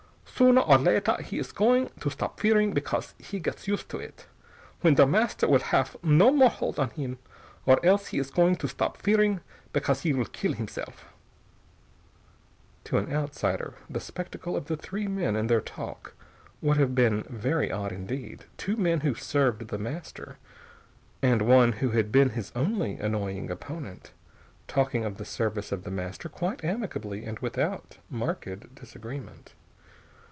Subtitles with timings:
[0.43, 4.25] Sooner or later he is going to stop fearing because he gets used to it
[4.79, 7.19] when Der Master will haff no more hold on him
[7.67, 9.41] or else he is going to stop fearing
[9.71, 11.05] because he will kill himself."
[12.85, 16.15] To an outsider the spectacle of the three men in their talk
[16.59, 18.45] would have been very odd indeed.
[18.57, 20.39] Two men who served The Master,
[21.21, 24.11] and one who had been his only annoying opponent,
[24.67, 29.53] talking of the service of The Master quite amicably and without marked disagreement.